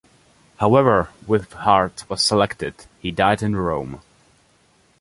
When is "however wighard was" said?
0.57-2.23